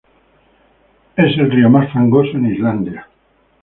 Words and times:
Es 1.15 1.37
el 1.37 1.51
río 1.51 1.69
más 1.69 1.93
fangoso 1.93 2.31
en 2.31 2.51
Islandia. 2.51 3.07